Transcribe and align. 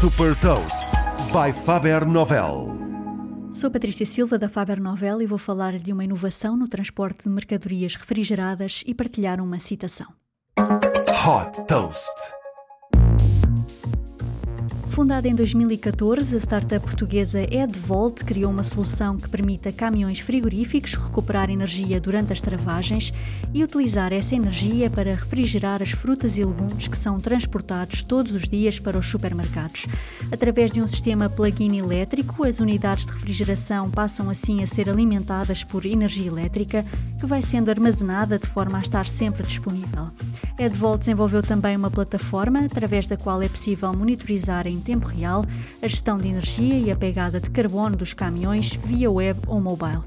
Super 0.00 0.32
Toast 0.36 0.90
by 1.32 1.52
Faber 1.52 2.06
Novel. 2.06 2.68
Sou 3.52 3.68
Patrícia 3.68 4.06
Silva 4.06 4.38
da 4.38 4.48
Faber 4.48 4.80
Novel 4.80 5.22
e 5.22 5.26
vou 5.26 5.38
falar 5.38 5.76
de 5.76 5.92
uma 5.92 6.04
inovação 6.04 6.56
no 6.56 6.68
transporte 6.68 7.24
de 7.24 7.28
mercadorias 7.28 7.96
refrigeradas 7.96 8.84
e 8.86 8.94
partilhar 8.94 9.40
uma 9.40 9.58
citação. 9.58 10.06
Hot 10.56 11.66
Toast. 11.66 12.37
Fundada 14.98 15.28
em 15.28 15.34
2014, 15.36 16.34
a 16.34 16.40
startup 16.40 16.84
portuguesa 16.84 17.38
EdVolt 17.54 18.24
criou 18.24 18.50
uma 18.50 18.64
solução 18.64 19.16
que 19.16 19.28
permite 19.28 19.68
a 19.68 19.72
caminhões 19.72 20.18
frigoríficos 20.18 20.94
recuperar 20.94 21.50
energia 21.50 22.00
durante 22.00 22.32
as 22.32 22.40
travagens 22.40 23.14
e 23.54 23.62
utilizar 23.62 24.12
essa 24.12 24.34
energia 24.34 24.90
para 24.90 25.14
refrigerar 25.14 25.80
as 25.84 25.92
frutas 25.92 26.36
e 26.36 26.44
legumes 26.44 26.88
que 26.88 26.98
são 26.98 27.20
transportados 27.20 28.02
todos 28.02 28.34
os 28.34 28.48
dias 28.48 28.80
para 28.80 28.98
os 28.98 29.06
supermercados. 29.06 29.86
Através 30.32 30.72
de 30.72 30.82
um 30.82 30.86
sistema 30.88 31.30
plug-in 31.30 31.78
elétrico, 31.78 32.42
as 32.42 32.58
unidades 32.58 33.06
de 33.06 33.12
refrigeração 33.12 33.88
passam 33.88 34.28
assim 34.28 34.64
a 34.64 34.66
ser 34.66 34.90
alimentadas 34.90 35.62
por 35.62 35.86
energia 35.86 36.26
elétrica, 36.26 36.84
que 37.20 37.24
vai 37.24 37.40
sendo 37.40 37.70
armazenada 37.70 38.36
de 38.36 38.48
forma 38.48 38.78
a 38.78 38.80
estar 38.80 39.06
sempre 39.06 39.46
disponível. 39.46 40.10
EdVolt 40.58 40.98
desenvolveu 40.98 41.40
também 41.40 41.76
uma 41.76 41.88
plataforma 41.88 42.64
através 42.64 43.06
da 43.06 43.16
qual 43.16 43.40
é 43.40 43.48
possível 43.48 43.92
monitorizar 43.94 44.66
em 44.66 44.80
tempo 44.80 45.06
real 45.06 45.44
a 45.80 45.86
gestão 45.86 46.18
de 46.18 46.26
energia 46.26 46.74
e 46.74 46.90
a 46.90 46.96
pegada 46.96 47.38
de 47.38 47.48
carbono 47.48 47.94
dos 47.94 48.12
caminhões 48.12 48.72
via 48.72 49.08
web 49.08 49.38
ou 49.46 49.60
mobile. 49.60 50.00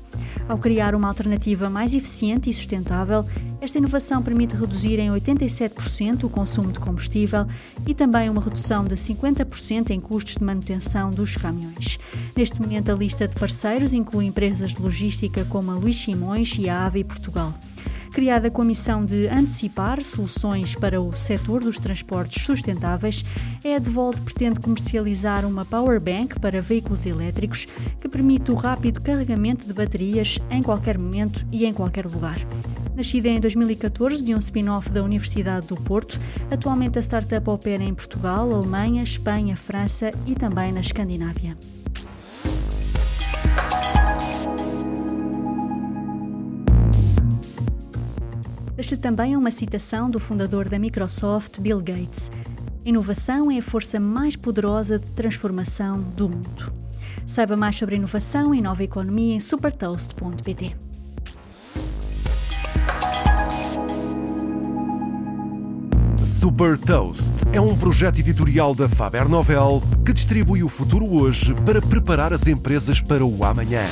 Ao 0.50 0.58
criar 0.58 0.94
uma 0.94 1.08
alternativa 1.08 1.70
mais 1.70 1.94
eficiente 1.94 2.50
e 2.50 2.54
sustentável, 2.54 3.26
esta 3.62 3.78
inovação 3.78 4.22
permite 4.22 4.54
reduzir 4.54 5.00
em 5.00 5.10
87% 5.12 6.26
o 6.26 6.30
consumo 6.30 6.74
de 6.74 6.80
combustível 6.80 7.48
e 7.88 7.94
também 7.94 8.30
uma 8.30 8.42
redução 8.42 8.84
de 8.84 8.96
50% 8.96 9.92
em 9.92 10.02
custos 10.02 10.36
de 10.36 10.44
manutenção 10.44 11.12
dos 11.12 11.38
caminhões. 11.38 11.98
Neste 12.36 12.62
momento, 12.62 12.92
a 12.92 12.96
lista 12.96 13.26
de 13.26 13.36
parceiros 13.36 13.94
inclui 13.94 14.26
empresas 14.26 14.72
de 14.72 14.82
logística 14.82 15.46
como 15.46 15.72
a 15.72 15.76
Luís 15.76 15.96
Simões 15.96 16.58
e 16.60 16.68
a 16.68 16.86
AVE 16.86 17.06
Portugal 17.06 17.54
criada 18.12 18.52
com 18.52 18.62
a 18.62 18.66
missão 18.66 19.06
de 19.06 19.28
antecipar 19.28 20.04
soluções 20.04 20.76
para 20.76 21.02
o 21.02 21.12
setor 21.14 21.62
dos 21.62 21.80
transportes 21.80 22.44
sustentáveis, 22.44 23.24
a 23.64 23.68
Edvolt 23.70 24.20
pretende 24.22 24.60
comercializar 24.60 25.46
uma 25.46 25.66
power 25.66 26.00
bank 26.00 26.40
para 26.40 26.62
veículos 26.62 27.06
elétricos 27.06 27.68
que 28.00 28.10
permite 28.10 28.52
o 28.52 28.56
rápido 28.56 29.02
carregamento 29.02 29.66
de 29.66 29.74
baterias 29.74 30.38
em 30.50 30.62
qualquer 30.62 30.98
momento 30.98 31.46
e 31.52 31.66
em 31.66 31.74
qualquer 31.74 32.06
lugar. 32.06 32.40
Nascida 32.96 33.30
em 33.30 33.40
2014 33.40 34.22
de 34.22 34.36
um 34.36 34.40
spin-off 34.40 34.90
da 34.90 35.02
Universidade 35.02 35.68
do 35.68 35.78
Porto, 35.78 36.20
atualmente 36.52 37.00
a 37.00 37.02
startup 37.02 37.50
opera 37.50 37.84
em 37.84 37.94
Portugal, 37.94 38.54
Alemanha, 38.54 39.02
Espanha, 39.02 39.56
França 39.56 40.12
e 40.28 40.36
também 40.36 40.72
na 40.72 40.82
Escandinávia. 40.82 41.58
Deixo-lhe 48.82 49.00
também 49.00 49.38
uma 49.38 49.52
citação 49.52 50.10
do 50.10 50.20
fundador 50.20 50.68
da 50.68 50.80
Microsoft, 50.80 51.60
Bill 51.60 51.80
Gates. 51.82 52.32
Inovação 52.84 53.52
é 53.52 53.60
a 53.60 53.62
força 53.62 54.00
mais 54.00 54.36
poderosa 54.36 54.98
de 54.98 55.06
transformação 55.12 56.02
do 56.02 56.28
mundo. 56.28 56.74
Saiba 57.28 57.56
mais 57.56 57.76
sobre 57.76 57.98
inovação 57.98 58.56
e 58.56 58.60
nova 58.60 58.84
economia 58.84 59.36
em 59.36 59.40
supertoast.pt. 59.40 60.76
Super 66.24 66.76
Toast 66.76 67.36
é 67.54 67.62
um 67.62 67.78
projeto 67.78 68.18
editorial 68.18 68.74
da 68.74 68.90
Faber 68.90 69.30
Novel 69.30 69.84
que 70.04 70.12
distribui 70.12 70.64
o 70.64 70.68
futuro 70.68 71.06
hoje 71.06 71.54
para 71.64 71.84
preparar 71.84 72.34
as 72.34 72.48
empresas 72.48 73.00
para 73.00 73.24
o 73.24 73.46
amanhã. 73.46 73.84